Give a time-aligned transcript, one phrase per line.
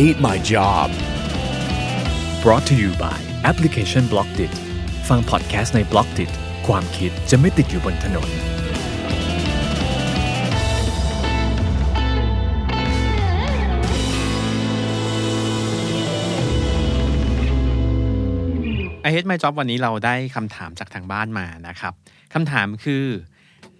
[0.00, 0.90] hate my job.
[2.42, 3.18] brought to you by
[3.50, 4.52] Application Blockdit
[5.08, 6.30] ฟังพอดแคสต์ใน Blockdit
[6.66, 8.28] ความคิดจะไม่ติดอยู่บนถนน
[19.02, 21.92] ไอเฮดไมจ็อบวันนี้เราได้คำถามจากทางบ้านมานะครับ
[22.34, 23.04] คำถามคือ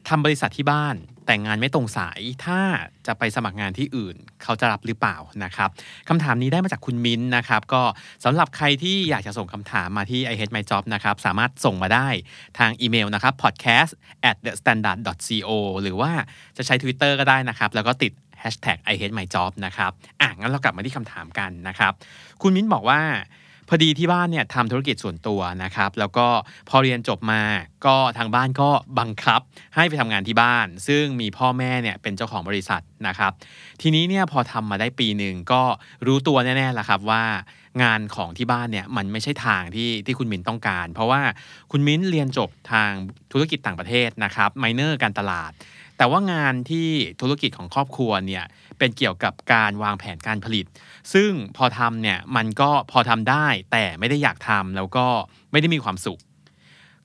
[0.09, 0.97] ทำบริษัทที่บ้าน
[1.27, 2.61] แต่งงานไม่ตรงสายถ้า
[3.07, 5.71] จะไปสมัครงานที่อื่น เขาจะรับหรือเปล่านะครับ
[6.09, 7.83] คำถามนี้ได้มาจากคุณมิ้นนะครับ ก็
[8.25, 12.09] สำหรับใครที่อยากจะส่งคำถามมาที่ i hate my job นะครับสามารถส่งมาได้
[12.59, 13.93] ทางอีเมลนะครับ podcast
[14.31, 15.51] at the standard co
[15.83, 16.11] หรือว่า
[16.57, 21.93] จะใช้ Twitter ก็ได้นะครับ แล้วก็ติด hashtag i hate my job นะครับอะงั้นเรากลับมาที่คำถามกันนะครับ
[22.43, 23.01] คุณมิ้นบอกว่า
[23.69, 26.27] พอดีที่บ้านเนี่ยทำธุรกิจส่วนตัวนะครับ แล้วก็
[26.69, 27.43] พอเรียนจบมา
[27.87, 29.41] ก็ทางบ้านก็บังคับ
[29.75, 33.33] ให้ไปทำงานที่บ้าน ซึ่งมีพ่อแม่เนี่ยเป็นเจ้าของบริษัทนะครับ
[33.83, 35.63] ทีนี้เนี่ยพอทำมาได้ปีหนึ่งก็
[36.07, 37.25] รู้ตัวแน่ๆแล้วครับว่า
[37.83, 41.21] งานของที่บ้านเนี่ยมันไม่ใช่ทางที่ที่คุณมิ้นต้องการ เพราะว่า
[41.71, 42.91] คุณมิ้นเรียนจบทาง
[43.33, 45.53] ธุรกิจต่างประเทศนะครับไมเนอร์การตลาด
[45.99, 46.89] แต่ว่างานที่
[47.21, 48.45] ธุรกิจของครอบครัวเนี่ย
[48.79, 50.67] เป็นเกี่ยวกับการวางแผนการผลิต
[51.13, 55.07] ซึ่งพอทำเนี่ยมันก็พอทำได้ แต่ไม่ได้อยากทำแล้วก็
[55.53, 56.21] ไม่ได้มีความสุข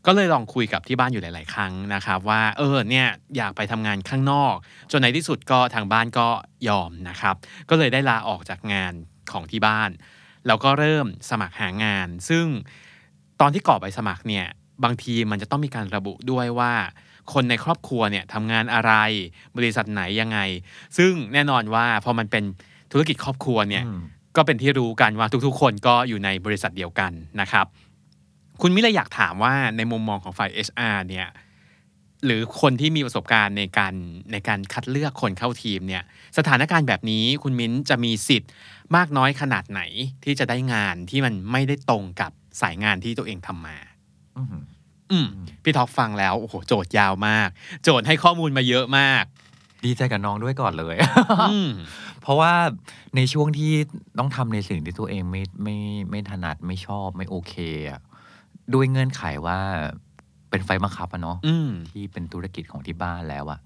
[0.05, 4.53] ก็เลยลองคุยกับที่บ้านอยู่หลาย ๆ ครั้งนะครับว่าเออเนี่ยอยากไปทำงานข้างนอก
[4.91, 6.27] จนในที่สุดก็ทางบ้านก็
[6.67, 7.35] ยอมนะครับ
[7.69, 8.93] ก็เลยได้ลาออกจากงาน
[9.31, 9.89] ของที่บ้าน
[10.47, 12.45] แล้วก็เริ่มสมัครหางาน ซึ่ง
[13.41, 14.45] ตอนที่กรอกใบสมัครเนี่ย
[14.83, 16.73] บางทีมันจะต้องมีการระบุด้วยว่า
[17.33, 18.93] คนในครอบครัวเนี่ยทำงานอะไร
[19.57, 20.39] บริษัทไหนยังไง
[20.97, 22.43] ซึ่งแน่นอนว่าพอมันเป็น
[22.91, 23.83] ธุรกิจครอบครัวเนี่ย
[24.35, 27.65] ก็เป็นที่รู้กันว่าทุกๆ คนก็อยู่ในบริษัทเดียวกันนะครับ
[28.61, 31.27] คุณมิเลยอยากถามว่าในมุมมองของฝ่าย HR เนี่ย
[32.25, 33.93] หรือคนที่มีประสบการณ์ในการ
[34.31, 36.03] ในการคัดเลือกคนเข้าทีมเนี่ย
[36.37, 38.51] สถานการณ์แบบนี้คุณมิ้นจะมีสิทธิ์
[38.95, 39.81] มากน้อยขนาดไหน
[40.23, 42.31] ที่จะได้งานที่มันไม่ได้ตรงกับ
[42.61, 43.77] สายงานที่ตัวเองทำมา
[45.11, 45.27] อืม
[45.63, 47.49] พี่ท็อปฟังแล้วโอ้โหโจทย์ยาวมาก
[47.83, 49.23] โจทย์ให้ข้อมูลมาเยอะมาก
[49.85, 50.95] ดีใจกับน้องด้วยก่อนเลย
[51.51, 51.69] อืม
[52.21, 52.53] เพราะว่า
[53.15, 53.71] ในช่วงที่
[54.19, 55.77] ต้องทำในสิ่งที่ตัวเองไม่ไม่
[56.09, 57.53] ไม่ถนัดไม่ชอบไม่โอเค
[57.89, 58.01] อะ
[58.73, 59.59] ด้วยเงื่อนไขว่า
[60.49, 63.59] เป็นไฟบังคับอะเนาะอืมที่เป็นธุรกิจของที่บ้านแล้วอะ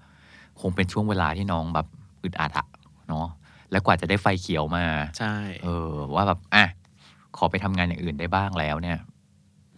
[0.60, 1.86] คงเป็นช่วงเวลาที่น้องแบบ
[2.22, 2.66] อึดอัดอะ
[3.08, 3.26] เนาะ
[3.70, 4.84] แล้วกว่าจะได้ไฟเขียวมา
[5.18, 6.64] ใช่ เออ ว่าแบบอะ
[7.36, 9.13] ขอไปทำงานอย่างอื่นได้บ้างแล้วเนี่ยไม่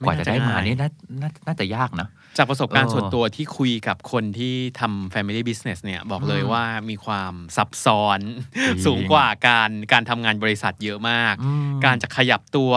[0.04, 0.90] กว่าจะได้มาน่าจะง่ายนี่น่า
[1.22, 2.08] น่าน่าจะยากนะ
[2.38, 8.20] จากประสบการณ์เออส่วนตัวที่คุยกับคนที่ทำ Family Business เนี่ย บอกเลยอืมว่ามีความซับซ้อน
[8.66, 12.72] จริงสูงกว่าการการทำงานบริษัทเยอะมากอืมการจะขยับตัว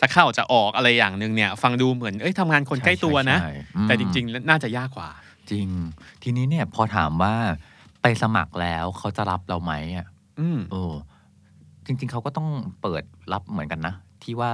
[0.00, 5.10] จะเข้าจะออกอะไรอย่างหนึ่งเนี่ย ฟังดูเหมือนเอ้ยทำงานคนใกล้ตัวนะใช่ใช่อืมแต่จริง ๆ น่าจะยากกว่า
[5.50, 5.68] จริง
[6.22, 7.34] ทีนี้เนี่ยพอถามว่า
[8.02, 10.06] ไปสมัครแล้วเขาจะรับเราไหมอะ
[10.40, 10.94] อืมเออ
[11.86, 12.48] จริง ๆเขาก็ต้อง
[12.82, 13.02] เปิด
[13.32, 14.52] รับเหมือนกันนะที่ว่า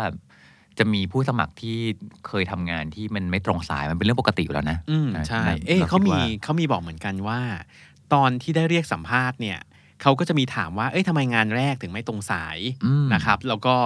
[0.78, 1.78] จะมีผู้สมัครที่
[2.26, 7.40] เคยทำงานที่มันไม่ตรงสายมันเป็นเรื่องปกติอยู่แล้วนะอืมนะใช่นะเอ๊ะรเขาคิดมีว่เขามีบอกเหมือนกันว่า
[8.14, 9.58] ตอนที่ได้เรียกสัมภาษณ์เนี่ย
[10.02, 13.76] เขาก็จะมีถามว่า เอ้ยทำไมงานแรกถึงไม่ตรงสายอืมนะครับ แล้วก็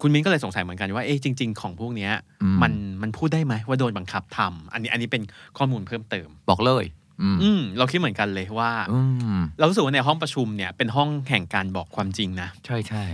[0.00, 2.12] คุณมิ้นก็เลยสงสัยเหมือนกันว่าเอ๊ะจริง ๆ ของพวกเนี้ย
[2.42, 5.22] อืมมันมันพูดได้ไหมว่าโดนบังคับทำอันนี้อันนี้เป็น
[5.58, 6.84] ข้อมูลเพิ่มเติม บอกเลย
[7.22, 9.00] อืมอืมเราคิดเหมือนกันเลยว่าอื
[9.36, 13.04] มเรารู้สึกว่าในห้องประชุมเนี่ยเป็นห้องแห่งการบอกความจริงนะ ใช่ใช่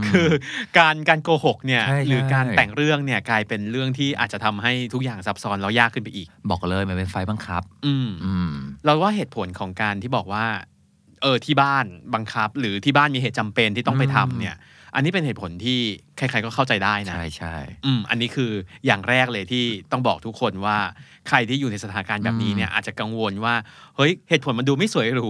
[0.00, 0.28] มคือ
[0.78, 8.50] การการโกหกเนี่ยใช่หรือการใช่แต่งเรื่องเนี่ยกลายเป็นเรื่องที่อาจจะทำให้ทุกอย่างซับซ้อนแล้วยากขึ้นไปอีก บอกเลยมันเป็นไฟบังคับอืมอืม
[8.84, 10.44] เราว่าเหตุผลของการที่บอกว่า
[11.22, 11.84] เออที่บ้าน
[12.14, 14.56] บังคับ หรือที่บ้านมีเหตุจำเป็นที่ต้องไปทำเนี่ย
[14.94, 15.78] อันนี้เป็นเหตุผลที่
[16.16, 17.54] ใครๆก็เข้าใจได้นะใช่ใช่
[17.84, 18.50] อืมอันนี้คือ
[18.86, 20.76] อย่างแรกเลยที่ต้องบอกทุกคนว่า
[21.28, 23.54] ใครที่อยู่ในสถานการณ์แบบนี้เนี่ยอาจจะกังวลว่า
[23.96, 25.28] เฮ้ยเหตุผลมันดูไม่สวยหรู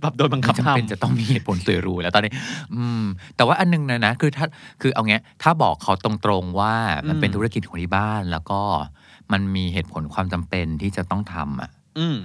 [0.00, 2.32] แบบโดนบังคับไม่จำเป็นทำจะต้องมีเหตุผลสวยหรูแล้วตอนนี้
[2.74, 3.04] อืม
[3.36, 4.46] แต่ว่าอันนึงนะนะคือถ้า
[4.82, 6.74] คือเอาเงี้ยถ้าบอกเขาตรงๆว่า
[7.08, 8.60] มันเป็นอืมธุรกิจของที่บ้านแล้วก็
[9.32, 12.16] มันมีเหตุผลความจำเป็นที่จะต้องทำอะ อืม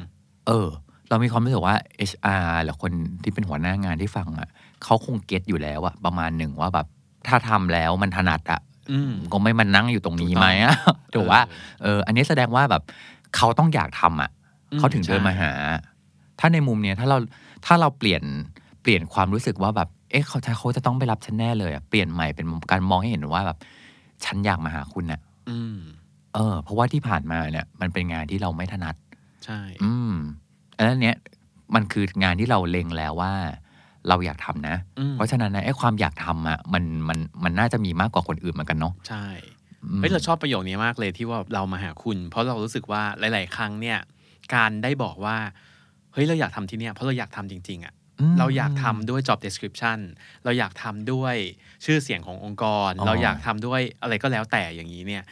[0.47, 0.69] เออ
[1.09, 1.75] เรามีความรู้สึกว่า
[2.11, 2.91] HR หรือคน
[3.23, 4.49] ที่เป็นหัวหน้างานที่ฟังอะ
[4.83, 6.87] เขาคงเก็ตอยู่แล้วอะประมาณหนึ่งว่าแบบ
[7.27, 8.61] ถ้าทำแล้วมันถนัดอะ
[8.91, 10.75] อืมก็ไม่มานั่งอยู่ตรงนี้ถูกต้องไหมอะ
[11.15, 12.83] ถูกว่าเออเอออันนี้แสดงว่าแบบ
[13.35, 14.29] เขาต้องอยากทำอะ
[14.71, 15.51] อืมเขาถึงเดินมาใช่หา
[16.39, 17.17] ถ้าในมุมเนี้ยถ้าเรา
[17.65, 18.23] ถ้าเราเปลี่ยน
[18.81, 23.57] เปลี่ยนความรู้สึกว่าแบบ เอ๊ะเขาจะเขาจะต้องไปรับฉันแน่เลยอะเปลี่ยนใหม่เป็นการมองให้เห็นว่าแบบ
[24.25, 25.19] ฉันอยากมาหาคุณน่ะ
[25.49, 25.77] อืม
[26.35, 28.95] เออ เพราะว่าที่ผ่านมาเนี่ย มันเป็นงานที่เราไม่ถนัด
[29.45, 30.13] ใช่ อืม
[30.77, 31.17] อันนั้นเนี้ย
[31.75, 33.33] มันคืองานที่เราเล็งแล้วว่า
[34.09, 39.25] เราอยากทำนะอืมเพราะฉะนั้นนะไอ้ความอยากทำอะมันมันมันน่าจะมีมากกว่าคนอื่นเหมือนกันเนาะใช่
[39.83, 43.97] อืมเฮ้ยเราชอบประโยคนี้มากเลยที่ว่าเรามาหาคุณ เพราะเรารู้สึกว่าหลาย ๆ ครั้งเนี่ย
[44.55, 45.37] การได้บอกว่า
[46.13, 47.93] เฮ้ยเราอยากทำที่เนี่ยเพราะเราอยากทำจริง ๆอะ
[48.31, 49.99] มเราอยากทำด้วย job description
[50.43, 51.35] เราอยากทำด้วย
[51.85, 55.23] ชื่อเสียงขององค์กรอ๋อเราอยากทำด้วยอะไรก็แล้วแต่อย่างนี้เนี่ย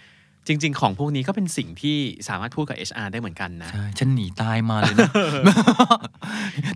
[0.48, 1.98] จริง ๆ ของพวกนี้ก็เป็นสิ่งที่
[2.28, 5.10] สามารถพูดกับ HR ได้เหมือนกันนะ ใช่ ฉันหนีตายมาเลยนะ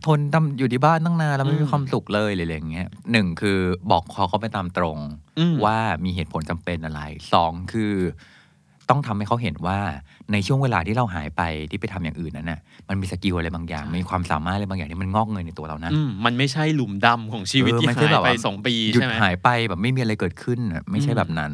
[0.05, 3.59] ทนทำอยู่ที่บ้านตั้งนานแล้วไม่อืมีมความสุขเลยอะไรอย่างเงี้ยหนึ่งคือ
[3.91, 4.97] บอกเขาเขาไปตามตรง
[5.39, 7.01] อืมว่ามีเหตุผลจำเป็นอะไร
[7.33, 7.93] สองคือ
[8.89, 9.79] ต้องทำให้เขาเห็นว่า
[10.31, 11.41] ในช่วงเวลาที่เราหายไป
[11.71, 12.59] ที่ไปทำอย่างอื่นนั้นน่ะ
[12.89, 21.51] มันมีสกิลอะไรบางอย่าง มีความสามารถอะไรบางอย่างที่มันงอกเงยในตัวเรานะอืมมันไม่ใช่หลุมดำของชีวิตเออที่ไม่ใช่หายแบบไปว่าสองปีหยุดใช่ไหมหายไปแบบไม่มีอะไรเกิดขึ้นน่ะไม่ใช่อืมแบบนั้น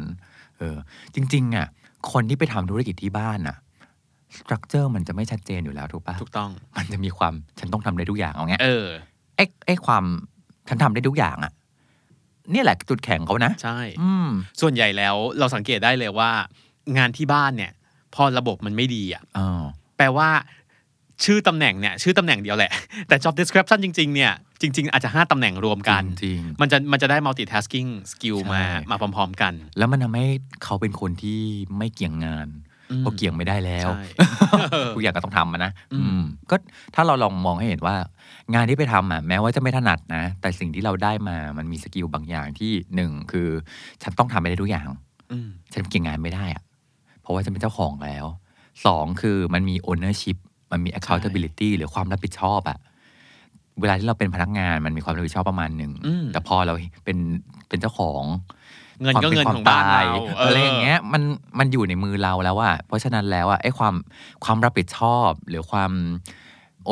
[0.58, 0.76] เออ
[1.14, 1.66] จริง ๆ อะ
[2.12, 3.56] คนที่ไปทำธุรกิจที่บ้านอะ
[4.38, 8.86] สตรัคเจอร์มันจะไม่ชัดเจนอยู่แล้วถูกปะถูกต้อง มันจะมีความฉันต้องทำได้ทุกอย่างเอาเงี้ยเออ
[9.36, 10.04] ไอ้ไอ้ความ
[10.68, 11.52] ฉันทำได้ทุกอย่างอะ
[12.52, 14.28] เนี่ยแหละจุดแข็งเขานะ ใช่ อืม
[14.60, 16.30] ส่วนใหญ่แล้วเราสังเกตได้เลยว่า
[16.98, 17.72] งานที่บ้านเนี่ย
[18.14, 19.62] พอระบบมันไม่ดีอะอ๋อ
[19.96, 20.28] แปลว่า
[21.24, 22.70] ชื่อตำแหน่งเนี่ยชื่อตำแหน่งเดียวแหละ
[23.08, 29.42] แต่ job description จริง ๆ เนี่ย จริง ๆ อาจจะ 5 ตำแหน่งรวมกันจริงมันจะมันจะได้ multitasking skill ใช่มามาพร้อม ๆ
[29.42, 30.26] กันๆแล้วมันทำให้
[30.64, 31.40] เขาเป็นคนที่
[31.78, 32.48] ไม่เกี่ยงงาน
[32.90, 34.04] อืมเพราะเกี่ยงไม่ได้แล้วใช่
[34.96, 36.56] ทุกอย่างก็ต้องทำมันนะอืมอืมก็
[36.94, 37.96] ถ้าเราลองมองให้เห็นว่า
[38.54, 43.48] งานที่ไปทำอะแม้ว่าจะไม่ถนัดนะ แต่สิ่งที่เราได้มามันมีสกิลบางอย่างที่หนึ่งคือ
[44.02, 44.86] ฉันต้องทำไปได้ทุกอย่าง
[45.32, 46.62] อืมฉันเกี่ยงงานไม่ได้อะ
[47.22, 48.26] เพราะว่าฉันเป็นเจ้าของแล้ว
[48.86, 50.36] สองคือมันมี ownership
[50.70, 52.78] มันมี accountability หรือความรับผิดชอบอะ
[53.80, 56.74] เวลาที่เราเป็นพนักงานมันมีความรับผิดชอบประมาณหนึ่งอืมแต่พอเรา
[57.04, 57.18] เป็น
[57.68, 58.22] เป็นเจ้าของ
[59.02, 60.06] เงินก็ควมป็เงินควมของบ้านเราตย
[60.46, 61.22] อะไรอย่างเงี้ยมัน
[61.58, 63.94] มันอยู่ในมือเราแล้วอะเพราะฉะนั้นแล้วอะไอ้ความ
[64.44, 65.92] ความรับผิดชอบหรือความ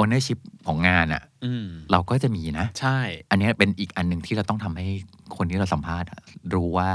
[0.01, 2.99] ownership ของงานอะอืมเราก็จะมีนะ ใช่
[3.31, 4.87] อันเนี้ยเป็นอีกอันหนึ่งที่เราต้องทำให้
[5.37, 6.21] คนที่เราสัมภาษณ์อะ
[6.55, 6.91] รู้ว่า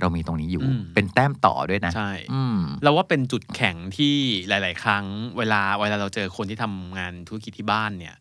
[0.00, 4.14] เรามีตรงนี้อยู่อืมเป็นแต้มต่อด้วยนะใช่อืมเราว่าเป็นจุดแข็งที่
[4.48, 5.04] หลาย ๆ ครั้ง
[5.38, 8.14] เวลาเวลาเราเจอคนที่ทำงานธุรกิจที่บ้านเนี่ย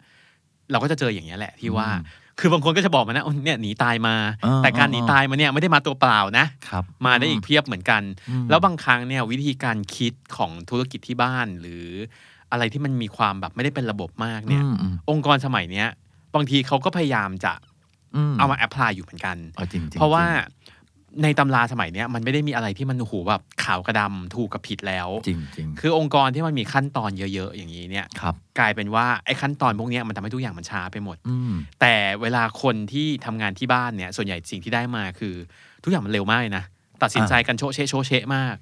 [0.71, 11.85] เราก็จะเจออย่างนี้ยแหละที่ว่าอืมคือบางคนก็จะบอกมานะโอ้เนี่ยหนีตายมาอ่าแต่การอ่าหนีตายมาเนี่ยไม่ได้มาตัวเปล่านะครับมาได้อีกเพียบเหมือนกันอืมแล้วบางครั้งเนี่ยวิธีการคิดของธุรกิจที่บ้านหรือ
[12.51, 15.87] อะไรที่มันมีความแบบไม่ได้เป็นระบบมากเนี่ยอืมอืมองค์กรสมัยเนี้ย
[16.35, 17.53] บางทีเขาก็พยายามจะ
[18.15, 20.74] อืมเอามาแอพพลายอยู่เหมือนกันเอาจริงๆเพราะว่าจง
[21.23, 35.33] ในตำราสมัยเนี้ยมันไม่ได้มีอะไรที่มันโอ้โหแบบขาวกระดำถูกกับผิดแล้ว จริงจริงคือองค์กรที่มันมีขั้นตอนเยอะ ๆ อย่างนี้เนี่ยครับกลายเป็นว่าไอ้ขั้นตอนพวกเนี้ยมันทำให้ทุกอย่างมันช้าไปหมดอืมแต่เวลาคนที่ทำงานที่บ้านเนี่ย ส่วนใหญ่สิ่งที่ได้มาคือ
[35.83, 36.63] ทุกอย่างมันเร็วมากเลยนะ
[37.03, 38.55] ตัดสินใจกันโชะเชะโชะเชะมาก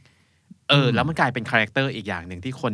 [0.69, 2.73] เอออืมแล้วมันกลายเป็น character อีกอย่างหนึ่งที่คน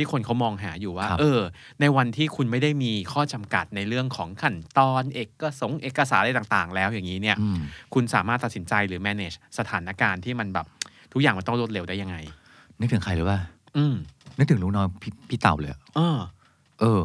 [0.00, 1.40] ที่คนเขามองหาอยู่ว่าครับเออ
[1.80, 7.58] ในวันที่คุณไม่ได้มีข้อจำกัดในเรื่องของขั้นตอนเอกสงค์เอกสารอะไรต่างๆ แล้วอย่างนี้เนี่ยอืม
[7.94, 10.66] คุณสามารถตัดสินใจหรือ manage สถานการณ์ที่มันแบบ
[11.12, 12.16] ทุกอย่างมันต้องรวดเร็วได้ยังไง
[12.80, 13.38] นึกถึงใครหรือว่า
[13.76, 13.94] อืม
[14.38, 16.18] นึกถึงลูกน้องพี่พี่เต่าเลยอะเออ
[16.80, 17.02] เออ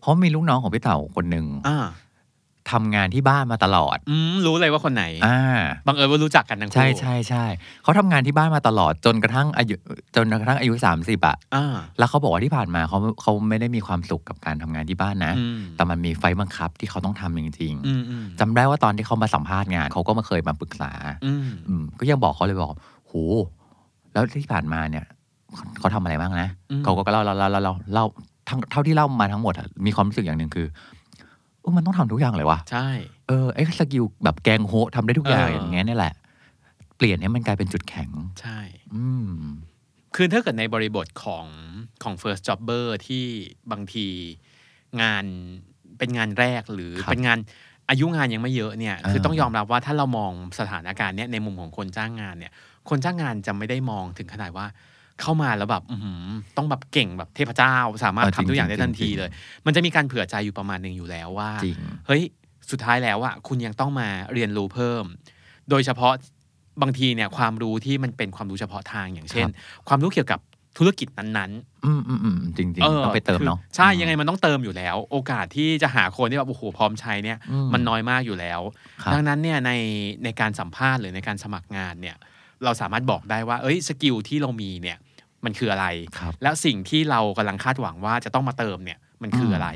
[0.00, 1.46] เพราะมีลูกน้องของพี่เต่าคนหนึ่ง
[2.66, 5.38] อ่าทำงานที่บ้านมาตลอดอืมรู้เลยว่าคนไหนอ่า
[5.86, 7.44] บังเอิญว่ารู้จักกันทั้งคู่ใช่ใช่ใช่
[7.82, 9.76] เขาทำงานที่บ้านมาตลอดจนกระทั่งอายุ
[10.16, 20.92] จนกระทั่งอายุสามสิบอะอ่าแล้วเขาบอกว่าที่ผ่านมาเขาเขาไม่ได้มีความสุขกับการทำงานที่บ้านนะอืมแต่มันมีไฟบังคับที่เขาต้องทำจริงอืมอืมๆจำได้ว่าตอนที่เขามาสัมภาษณ์งานเขาก็มาเคยมาปรึกษา
[21.26, 22.74] อืมอืมก็ยังบอกเขาเลยบอก
[23.06, 23.12] โห
[24.12, 25.04] แล้วที่ผ่านมาเนี่ย
[25.54, 28.06] เขาเขาทำอะไรบ้างนะอืมเขาก็เล่าเล่าเล่าเล่าเล่าเล่า
[28.48, 30.95] ทั้งเท่าที่เล่ามาทั้งหมดอะมีความรู้สึกอย่างหนึ่งคือเออ
[31.76, 32.88] มันต้องทำทุกอย่างเลยวะใช่
[33.28, 36.14] เออไอ้ skill แบบแกงโฮะทำได้ทุกอย่างเออออย่างเงี้ยนี่แหละ
[36.96, 38.58] เปลี่ยนให้มันกลายเป็นจุดแข็ง ใช่
[38.94, 39.30] อืม
[40.16, 41.46] คือถ้าเกิดในบริบทของ
[42.02, 43.24] ของ first jobber ที่
[43.70, 44.06] บางที
[45.02, 45.24] งาน
[45.98, 47.38] เป็นงานแรกหรือครับเป็นงาน
[47.90, 52.52] อายุงานยังไม่เยอะเนี่ย คือเออต้องยอมรับว่าถ้าเรามองสถานการณ์เนี้ยในมุมของคนจ้างงานเนี่ย
[52.88, 54.66] คนจ้างงานจะไม่ได้มองถึงขนาดว่า
[55.20, 59.30] เข้ามาแล้วแบบอื้อหือต้องแบบเก่งแบบเทพเจ้า สามารถเออจริทำงทุกอย่างจริได้งทันทีจริงเลย
[59.66, 62.22] มันจะมีการเผื่อใจอยู่ประมาณหนึ่งอยู่แล้วว่าจริงเฮ้ย
[62.70, 65.04] สุดท้ายแล้วอะคุณยังต้องมาเรียนรู้เพิ่ม
[65.70, 66.12] โดยเฉพาะ
[66.82, 69.48] บางทีเนี่ยความรู้ที่มันเป็นความรู้เฉพาะทางอย่างเช่น
[69.88, 70.40] ความรู้เกี่ยวกับ
[70.78, 78.60] ธุรกิจนั้นๆ อืมอืมอืมจริงจริงเออต้องไปเติมเนาะคือใช่ยังไงมันต้องเติมอยู่แล้ว โอกาสที่จะหาคนที่แบบโอ้โหพร้อมใช้เนี่ยอืมันน้อยมากอยู่แล้ว
[79.02, 79.72] ครับดังนั้นเนี่ยใน
[80.24, 82.16] ในการสัมภาษณ์หรือในการสมัครงานเนี่ย
[82.64, 84.98] เราสามารถบอกได้ว่า เอ้ยสกิลที่เรามีเนี่ย
[85.46, 85.86] มันคืออะไร
[86.18, 89.68] ครับแล้วสิ่งที่เรากำลังคาดหวังว่าจะต้องมาเติมเนี่ยมันคืออะไร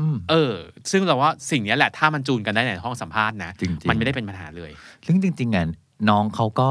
[0.00, 0.54] อืมเออ
[0.90, 4.70] ซึ่งเราว่าสิ่งเนี้ยแหละถ้ามันจูนกันได้ในห้องสัมภาษณ์นะจริงๆมันไม่ได้เป็นปัญหาเลย
[5.06, 5.66] ซึ่งจริงๆอะ
[6.10, 6.70] น้องเขาก็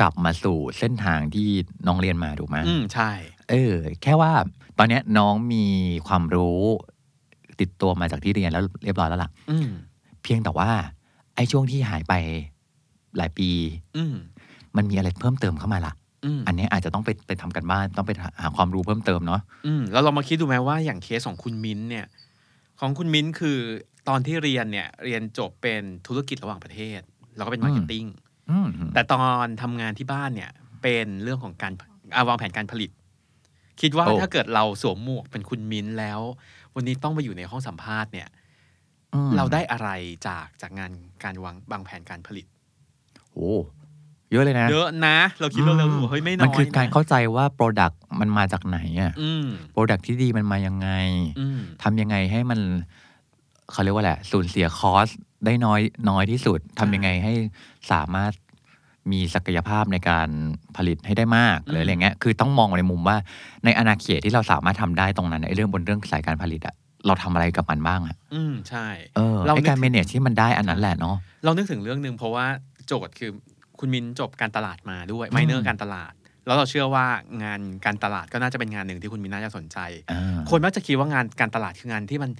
[0.00, 1.48] กลับมาสู่เส้นทางที่
[1.86, 3.10] น้องเรียนมาถูกไหมอืมใช่
[3.50, 4.32] เออ แค่ว่า
[4.78, 5.64] ตอนเนี้ยน้องมี
[6.08, 6.60] ความรู้
[7.60, 9.68] ติดตัวมาจากที่เรียนแล้วเรียบร้อยแล้วล่ะอืม
[10.22, 10.70] เพียงแต่ว่า
[11.34, 12.14] ไอ้ช่วงที่หายไป
[13.16, 13.50] หลายปี
[13.96, 14.14] อืม
[14.76, 15.92] มันมีอะไรเพิ่มเติมเข้ามาล่ะ
[16.24, 22.06] อืมอันเนี้ยอาจจะต้องไปไปทำการบ้านต้องไปหาความรู้เพิ่มเติมเนาะอืมแล้วเรามาคิดดูไหมว่าอย่างเคสของคุณมิ้นท์เนี่ย
[22.80, 23.58] ของคุณมิ้นท์คือ
[24.08, 27.00] ตอนที่เรียนเนี่ย เรียนจบเป็นธุรกิจระหว่างประเทศ
[27.36, 28.04] แล้วก็เป็น marketing
[28.50, 30.50] อืมแต่ตอนทำงานที่บ้านเนี่ย
[30.82, 31.72] เป็นเรื่องของการ
[32.14, 32.90] อ่าวางแผนการผลิต
[33.80, 36.20] คิดว่าโอ้ถ้าเกิดเราสวมหมวกเป็นคุณมิ้นท์แล้ว
[36.74, 38.28] วันนี้ต้องมาอยู่ในห้องสัมภาษณ์เนี่ย
[39.14, 39.88] อืมเราได้อะไร
[40.26, 40.92] จากจากงาน
[41.24, 42.46] การวางวางแผนการผลิต
[43.32, 43.52] โอ้
[44.32, 50.88] เยอะเลยนะ เยอะนะ เราคิดเราเราเฮ้ยไม่น้อยมันคือการนะเข้าใจว่า Product มันมาจากไหนอะอืม Product ที่ดีมันมายังไง
[51.38, 52.60] อืมทำยังไงให้มัน
[53.70, 55.08] เขาเรียกว่าแหละ สูญเสียคอส
[55.44, 55.80] ได้น้อย
[56.10, 57.32] น้อยที่สุดทำยังไงให้
[57.92, 58.32] สามารถ
[59.12, 60.28] มีศักยภาพในการ
[60.76, 63.16] ผลิตให้ได้มากหรืออะไรเงี้ย คือต้องมองในมุมว่า
[63.64, 66.74] ในอาณาเขตที่เราสามารถทำได้ตรงนั้นไอ้เรื่องบนเรื่องสายการผลิตอะ
[67.06, 72.46] เราทำอะไรกับมันบ้างอะอืมใช่ เออเราไอ้การนึก manage ที่มันได้อันนั้นแหละเนาะ เรานึกถึงเรื่องหนึ่งเพราะว่า
[72.86, 73.30] โจทย์คือ
[73.80, 76.12] คุณมิ้นท์จบการตลาดมาด้วยอืม minor การตลาด
[76.46, 77.06] แล้วเราเชื่อว่า
[77.42, 79.78] งานการตลาดก็น่าจะเป็นงานหนึ่งที่คุณมิ้นท์น่าจะสนใจ
[80.10, 82.30] อ่าคนมักจะคิดว่างานการตลาดคืองานที่มัน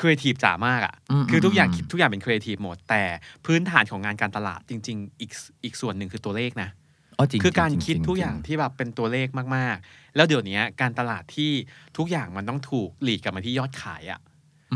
[0.00, 3.02] ครีเอทีฟจ๋ามากอะ่ะอืมคือทุกอย่างอืมคิดทุกอย่างเป็นครีเอทีฟหมด แต่
[3.46, 5.32] พื้นฐานของงานการตลาดจริง ๆ อีก
[5.64, 6.70] อีกส่วนหนึ่งคือตัวเลขนะ
[7.18, 11.50] อ๋อจริงคือการจงๆคิดทุกอย่างจริที่แบบเป็นตัวเลขมากๆ แล้วเดี๋ยวนี้การตลาดที่
[11.98, 14.20] ทุกอย่างมันต้องถูกหลีดกลับมาที่ยอดขายอะ่ะ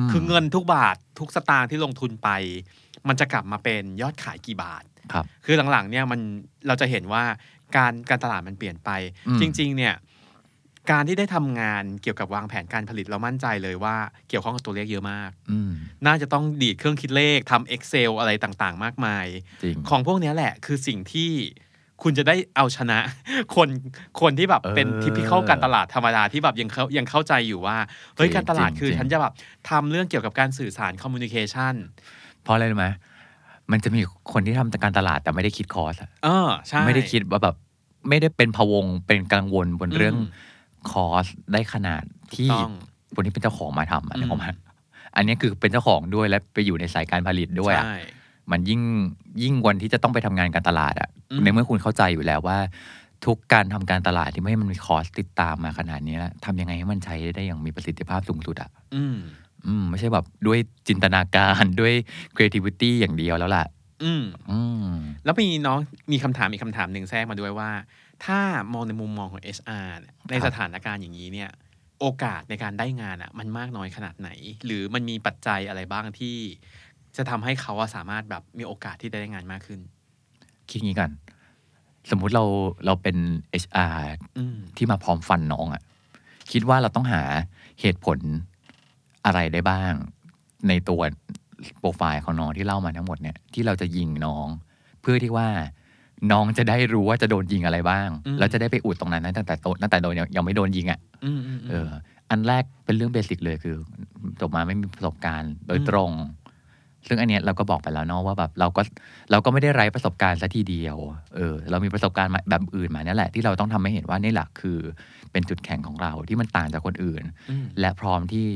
[0.06, 2.28] มคือเงินทุกบาททุกสตางค์ที่ลงทุนไป
[3.08, 6.20] มันจะกลับมาเป็นยอดขายกี่บาท ครับ คือหลังๆเนี่ยมัน
[6.66, 7.24] เราจะเห็นว่า
[7.76, 8.90] การการตลาดมันเปลี่ยนไป
[9.28, 9.94] อืมจริง ๆ เนี่ย
[10.90, 13.96] การที่ได้ทำงานเกี่ยวกับวางแผนการผลิตเรามั่นใจเลยว่า
[14.28, 15.70] เกี่ยวข้องกับตัวเลขเยอะมากอืม
[16.06, 19.26] น่าจะต้องดีดเครื่องคิดเลขทำ Excel อะไรต่างๆ มากมาย
[19.62, 21.30] จริงของพวกเนี้ยแหละคือสิ่งที่
[22.02, 22.98] คุณจะได้เอาชนะ
[23.56, 23.68] คน
[24.20, 27.78] คนที่แบบเป็นเออ typical การตลาดธรรมดาที่แบบยังเข้ายังเข้าใจอยู่ว่า
[28.16, 29.32] เฮ้ยจริงการตลาดจริงคือจริงฉันจะแบบ
[29.70, 31.74] ทำเรื่องเกี่ยวกับการสื่อสารคอมมูนิเคชัน
[32.42, 32.88] เพราะอะไรรู้ไหม
[33.72, 34.00] มันจะมี
[34.32, 37.56] คนที่ทำการตลาดแต่ไม่ได้คิดคอร์สอะเออใช่ ไม่ได้คิดว่าแบบ
[38.08, 40.28] ไม่ได้เป็นพะวงเป็นกังวลบนเรื่องอืม
[40.90, 42.02] คอร์สได้ขนาด
[42.34, 42.72] ที่ต้อง
[43.14, 44.44] คนที่เป็นเจ้าของมาทำอะอืมนึกออกไหม
[45.16, 47.96] อันนี้คือเป็นเจ้าของด้วยและไปอยู่ในสายการผลิตด้วยอะ ใช่
[48.50, 48.80] มันยิ่ง
[49.42, 52.58] ยิ่งวันที่จะต้องไปทำงานการตลาดอะอืม ในเมื่อคุณเข้าใจอยู่แล้วว่า
[53.26, 59.16] ทุกการทำการตลาดที่ไม่ให้มันมีคอร์สติดตามมาขนาดนี้แล้วทำยังไงให้มันใช้ได้อย่างมีประสิทธิภาพสูงสุดอะอืมอืม
[59.90, 60.58] ไม่ใช่แบบด้วย
[60.88, 61.94] จินตนาการด้วย
[62.36, 63.64] creativity อย่างเดียวแล้วล่ะ
[64.04, 64.94] อืมอืม
[65.24, 65.78] แล้วมีน้อง
[66.12, 67.70] มีคำถามอีกคำถามหนึ่งแทรกมาด้วยว่า
[68.24, 68.38] ถ้า
[68.72, 71.50] มองในมุมมองของ HR เนี่ยในครับสถานการณ์อย่างนี้เนี่ย
[72.00, 74.30] โอกาสในการได้งานอะ มันมากน้อยขนาดไหน
[74.64, 76.36] หรือมันมีปัจจัยอะไรบ้างที่
[77.16, 79.80] จะทำให้เขาอะสามารถแบบมีโอกาสที่จะได้งานมากขึ้น
[80.70, 81.10] คิดงี้กัน
[82.10, 82.44] สมมุติเรา
[82.86, 83.16] เราเป็น
[83.62, 84.00] HR
[84.38, 85.82] อืมที่มาพร้อมฟันน้องอะ่ะ
[86.52, 87.22] คิดว่าเราต้องหา
[87.80, 88.18] เหตุผล
[89.26, 89.92] อะไรได้บ้าง
[90.68, 91.00] ในตัว
[91.80, 94.46] โปรไฟล์ของน้องที่เล่ามาทั้งหมดเนี่ยที่เราจะยิงน้อง
[95.02, 95.48] เพื่อที่ว่า
[96.32, 101.88] น้องจะได้รู้ว่าจะโดนยิงอะไรบ้างอืมแล้วจะได้ไปอุดตรงนั้นตั้งแต่โตตั้งแต่โดนยังยังไม่โดนยิงอะ่ะอืมอืมเออ
[102.30, 103.76] อันแรกเป็นเรื่องเบสิกเลยคือ
[104.40, 106.12] จบมาไม่มีประสบการณ์โดยตรง
[107.08, 108.82] ซึ่งอันเนี้ยเราก็บอกไปแล้วเนาะว่าแบบเราก็
[109.30, 110.96] เราก็ไม่ได้ไร้ประสบการณ์ซะทีเดียว
[111.36, 114.78] เออ เรามีประสบการณ์มาแบบอื่นมาเนี่ยแหละ ที่เราต้องทำให้เห็นว่านี่แหละคือ
[115.32, 118.48] เป็นจุดแข็งของเราที่มันต่างจากคนอื่นอืมและพร้อมที่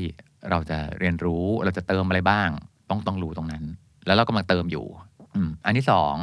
[0.49, 2.49] เราจะเรียนรู้เราจะเติมอะไรบ้าง
[2.89, 3.63] ต้องต้องรู้ตรงนั้น
[4.05, 4.85] แล้วเรากำลังเติมอยู่
[5.35, 6.15] อืม อันที่สอง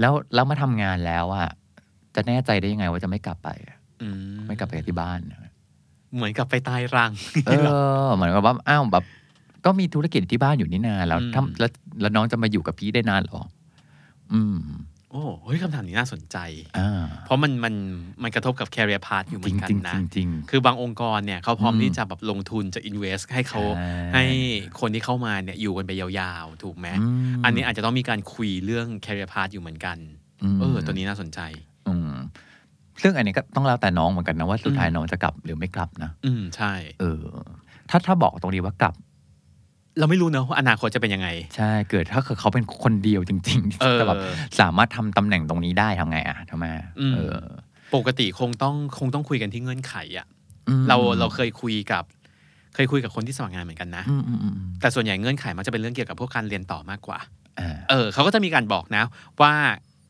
[0.00, 1.48] แล้วแล้วมาทำงานแล้วอะ
[2.14, 4.08] จะแน่ใจได้ยังไงว่าจะไม่กลับไปอะอื
[4.46, 5.20] ไม่กลับไปที่บ้าน
[6.14, 7.12] เหมือนกับไปตายรัง
[7.46, 7.52] เอ
[8.04, 9.04] อเหมือนกับว่าอ้าวแบบ
[9.64, 11.70] ก็มีธุรกิจที่บ้านอยู่นี่นานแล้วอืมถ้าแล้ว
[12.00, 13.42] แล้วน้องจะมาอยู่กับพี่ได้นานเหรอ
[14.32, 14.58] อืม
[15.12, 16.36] โอ้เฮ้ยคำถามนี้น่าสนใจ
[16.78, 17.74] อ่าเพราะมันมัน
[18.22, 24.24] มันกระทบกับ career path อยู่เหจมืริองนกันจริงนะจริงคือบางองค์กรเนี่ยเขาพร้อมอืมที่จะแบบลงทุนจะ invest ให้เขาใช่ให้
[24.80, 29.96] คนที่เข้ามาเนี่ยอยู่กันไปยาวๆ ถูกไหมมอันนี้อาจจะต้องมีการคุยเรื่อง career path อยู่เหมือนกัน
[30.54, 31.40] มเออ ตัวนี้น่าสนใจ
[31.88, 32.12] อืม
[33.02, 37.24] ซึ่งอันนี้ก็ต้องแล้วแต่น้องเหมือนกันนะว่าสุดท้ายอืมน้องจะกลับหรือไม่กลับนะ อืมใช่ เออ
[37.90, 38.94] ถ้าถ้าบอกตรงนี้ว่ากลับ
[39.98, 44.20] เราไม่รู้เนอะว่าอนาคตจะเป็นยังไง ใช่เกิดถ้าเกิดเขาเป็นคนเดียวจริงๆเออแต่แบบ
[44.60, 46.64] สามารถทำตำแหน่งตรงนี้ได้ทำไงอะทำไม
[47.00, 47.36] อืมเออ
[47.94, 50.26] ปกติคงต้องคงต้องคุยกันที่เงื่อนไขอะ
[50.68, 52.04] อืมเราเราเคยคุยกับ
[52.74, 57.18] เคยคุยกับคนที่สมัครงานเหมือนกันนะอืมอืมอืมอืมแต่ส่วนใหญ่เงื่อนไขมันจะเป็นเรื่องเกี่ยวกับพวกการเรียนต่อมากกว่า
[57.60, 59.02] อ่าเออเขาก็จะมีการบอกนะ
[59.42, 59.52] ว่า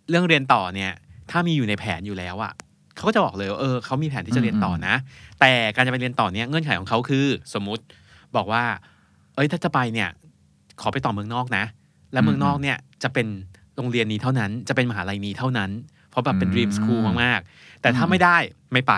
[0.08, 0.92] เรื่องเรียนต่อเนี่ย
[1.30, 2.52] ถ้ามีอยู่ในแผนอยู่แล้วอะ
[2.96, 4.94] เขาก็จะบอกเลยว่าเออเขามีแผนที่จะเรียนต่อนะ
[5.40, 7.82] แต่การจะไปเรียนต่อเนี่ยเงื่อนไขของเขาคือ สมมุติ
[8.36, 8.64] บอกว่า
[9.38, 10.08] เอ้ยถ้าจะไปเนี่ย
[10.80, 11.64] ขอไปต่อเมืองนอกนะ
[12.12, 13.26] และเมืองนอกเนี่ยจะเป็น
[13.76, 15.70] โรงเรียนนี้เท่านั้น จะเป็นมหาลัยนี้เท่านั้น
[16.10, 18.36] เพราะแบบเป็นอืม dream school มากๆ แต่ถ้าไม่ได้
[18.72, 18.94] ไม่ไป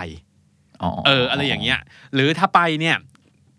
[0.81, 1.79] อ๋อเอออะไรอย่างเงี้ย
[2.13, 2.97] หรือถ้าไปเนี่ย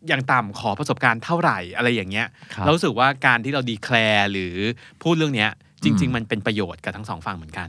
[0.08, 4.54] อย่างต่ำขอประสบการณ์เท่าไหร่อะไรอย่างเงี้ยครับเรารู้สึกว่าการที่เราดีแคลร์หรือ
[5.02, 5.50] พูดเรื่องเนี้ย
[5.82, 7.68] จริงอืมๆมันเป็นประโยชน์กับทั้งสองฝั่งเหมือนกัน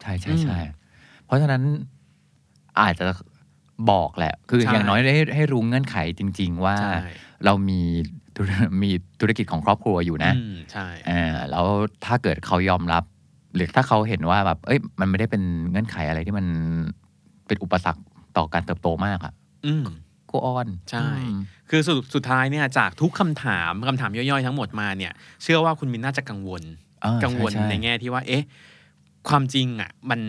[0.00, 0.58] ใช่ใช่ใช่
[1.26, 1.62] เพราะฉะนั้น
[2.80, 3.06] อาจจะ
[3.90, 6.96] บอกแหละ คือใช่อย่างน้อยให้ให้รู้เงื่อนไขจริง ๆ ว่าใช่
[7.44, 8.23] เรามีธุร
[8.82, 11.66] มีธุรกิจของครอบครัวอยู่นะอืมใช่อ่าแล้ว
[12.04, 13.04] ถ้าเกิดเขายอมรับ
[13.54, 16.46] หรือถ้าเขาเห็นว่าแบบ เอ้ย มันไม่ได้เป็นเงื่อนไขอะไรที่มัน
[17.46, 18.02] เป็นอุปสรรค
[18.36, 19.32] ต่อการเติบโตมากอะ
[19.66, 19.84] อืม
[20.30, 21.38] ก็อ้อนใช่อืม
[21.70, 25.12] คือสรุปสุดท้ายเนี่ยจากทุกคำถามคำถามย่อยๆทั้งหมดมาเนี่ย
[25.42, 26.62] เชื่อว่าคุณมินน่าจะกังวล
[27.04, 28.44] อ่ากังวลช่ช่ในแง่ที่ว่า เอ๊ะ
[29.28, 30.20] ความจริงอะ มัน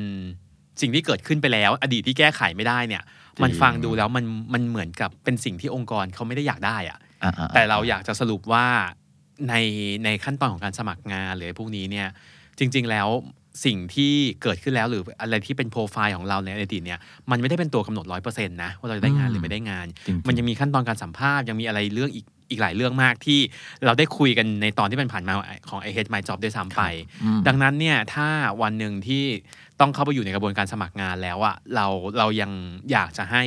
[0.81, 3.03] สิ่งที่เกิดขึ้นไปแล้ว อดีตที่แก้ไขไม่ได้เนี่ย
[3.43, 7.04] มันฟังดูแล้วมันมันเหมือนกับเป็นสิ่งที่องค์กรเขาไม่ได้อยากได้อะอ่าๆๆ
[7.53, 8.65] แต่เราอยากจะสรุปว่า
[9.49, 9.55] ใน
[10.05, 12.07] ในขั้นตอนของการสมัครงานหรือพวกนี้เนี่ย
[12.59, 13.07] จริง ๆแล้ว
[13.65, 16.99] สิ่งที่เกิดขึ้นแล้วหรืออะไรที่เป็นโปรไฟล์ของเราในอดีตเนี่ย
[17.31, 23.39] มันไม่ได้เป็นตัวกำหนดร้อยเปอร์เซ็นต์นะว่าเราจะได้งานหรือไม่ได้งานจริงๆมันยังมีขั้นตอนการสัมภาษณ์ยังมีอะไรเรื่องอีกอีกหลายเรื่องมากที่
[23.85, 25.33] เราได้คุยกันในตอนที่เป็นผ่านมา
[25.69, 26.81] ของ I Hate My Job ด้วยซ้ำไป
[27.23, 28.27] อืมดังนั้นเนี่ยถ้า
[28.61, 29.23] วันหนึ่งที่
[29.79, 32.51] ต้องเข้าไปอยู่ในกระบวนการสมัครงานแล้วอะเราเรายัง
[32.91, 33.43] อยากจะให้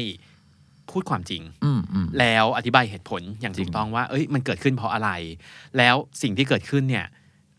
[0.92, 5.10] พูดความจริงอืมอืมแล้วอธิบายเหตุผลอย่างจริถูงกต้องว่า เอ้ย มันเกิดขึ้นเพราะอะไร
[5.78, 7.06] แล้วสิ่งที่เกิดขึ้นเนี่ย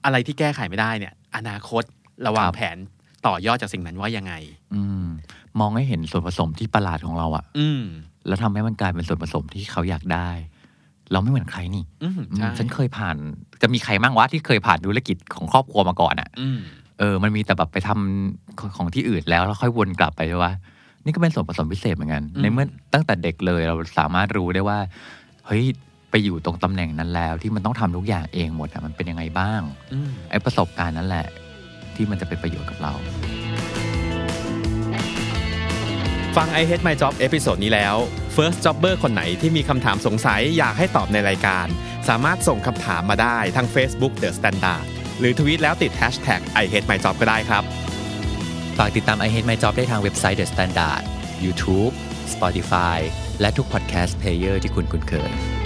[0.06, 1.84] อะไรที่แก้ไขไม่ได้เนี่ย อนาคต
[2.28, 2.78] ระวางแผน
[3.26, 4.34] ต่อยอดจากสิ่งนั้นว่ายังไง
[4.74, 5.08] อืม
[5.60, 7.84] มองให้เห็นส่วนผสมที่ประหลาดของเราอะอืม
[8.28, 10.30] แล้วทำให้มันกลายเป็นส่วนผสมที่เขาอยากได้
[11.12, 13.16] เราไม่เหมือนใครนี่อืมอืมใช่ฉันเคยผ่าน
[13.62, 16.60] จะมีใครบ้างวะที่เคยผ่านธุรกิจของครอบครัวมาก่อนอะอืม
[17.00, 20.54] เออ มันมีแต่แบบไปทำของของที่อื่นแล้วแล้วค่อยวนกลับไปใช่ว่า
[21.10, 24.80] นี่ก็เป็นส่วนผสมพิเศษเหมือนกันอืมในเมื่อตั้งแต่เด็กเลยเราสามารถรู้ได้ว่า
[25.48, 25.64] เฮ้ย
[26.12, 29.62] ไปอยู่ตรงตำแหน่งนั้นแล้ว ที่มันต้องทำทุกอย่างเองหมดอะมันเป็นยังไงบ้าง
[29.94, 31.28] อืมไอ้ประสบการณ์นั้นแหละ
[31.96, 32.94] ที่มันจะเป็นประโยชน์กับเรา
[36.36, 37.96] ฟัง I Hate My Job episode นี้แล้ว
[38.36, 41.68] First Jobber คนไหนที่มีคำถามสงสัยอยากให้ตอบในรายการ
[42.10, 44.84] สามารถส่งคำถามมาได้ทาง Facebook The Standard
[45.20, 47.64] หรือทวีตแล้วติด Hashtag I Hate My Job ก็ได้ครับ
[48.84, 51.02] ฝากติดตาม I Hate My Job ได้ทางเว็บไซต์ The Standard
[51.44, 51.94] YouTube
[52.34, 53.00] Spotify
[53.42, 55.59] และทุก podcast player ที่คุณคุ้นเคย